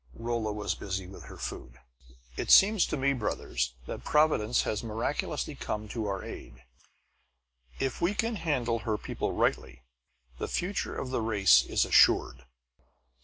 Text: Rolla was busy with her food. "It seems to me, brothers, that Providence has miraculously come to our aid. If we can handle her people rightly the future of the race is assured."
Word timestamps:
Rolla 0.15 0.51
was 0.51 0.73
busy 0.73 1.05
with 1.05 1.25
her 1.25 1.37
food. 1.37 1.77
"It 2.35 2.49
seems 2.49 2.87
to 2.87 2.97
me, 2.97 3.13
brothers, 3.13 3.75
that 3.85 4.03
Providence 4.03 4.63
has 4.63 4.83
miraculously 4.83 5.53
come 5.53 5.87
to 5.89 6.07
our 6.07 6.23
aid. 6.23 6.63
If 7.77 8.01
we 8.01 8.15
can 8.15 8.37
handle 8.37 8.79
her 8.79 8.97
people 8.97 9.31
rightly 9.31 9.83
the 10.39 10.47
future 10.47 10.95
of 10.97 11.11
the 11.11 11.21
race 11.21 11.61
is 11.63 11.85
assured." 11.85 12.45